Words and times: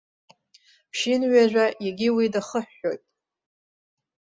Ԥшьынҩажәа, 0.91 1.65
егьи 1.87 2.09
уи 2.15 2.33
дахыҳәҳәоит. 2.33 3.01